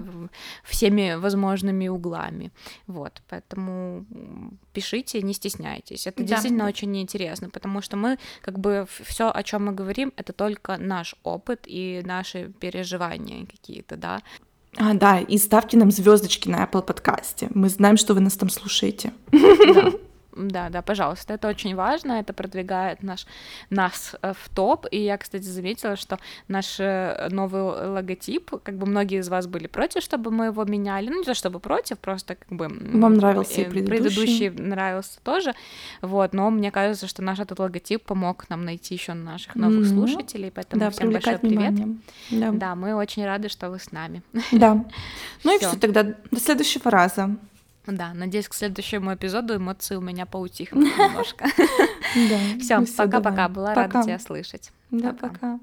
[0.63, 2.51] всеми возможными углами.
[2.88, 6.07] Вот, поэтому м, пишите, не стесняйтесь.
[6.07, 6.28] Это Да.
[6.30, 10.78] действительно очень интересно, потому что мы, как бы, все, о чем мы говорим, это только
[10.78, 14.22] наш опыт и наши переживания какие-то, да.
[14.78, 17.49] А, да, и ставьте нам звездочки на Apple подкасте.
[17.53, 19.12] Мы знаем, что вы нас там слушаете.
[19.32, 19.91] Да.
[20.36, 23.25] Да, да, пожалуйста, это очень важно, это продвигает наш,
[23.69, 28.86] нас э, в топ, и я, кстати, заметила, что наш э, новый логотип, как бы
[28.86, 32.36] многие из вас были против, чтобы мы его меняли, ну не то чтобы против, просто
[32.36, 32.67] как бы...
[32.67, 34.49] Вам нравился и э, предыдущий?
[34.49, 35.53] нравился тоже,
[36.01, 39.88] вот, но мне кажется, что наш этот логотип помог нам найти еще наших новых Мгм.
[39.88, 41.71] слушателей, поэтому да, всем большой привет.
[41.71, 41.97] внимание.
[42.29, 42.51] Да.
[42.51, 44.21] Да, мы очень рады, что вы с нами.
[44.51, 44.86] Да.
[45.43, 47.36] Ну и все, тогда до следующего раза.
[47.88, 51.45] Да, надеюсь, к следующему эпизоду эмоции у меня поутихнут немножко.
[52.59, 53.49] Все, Ну пока-пока.
[53.49, 54.71] Была рада тебя слышать.
[54.91, 55.59] Да, пока.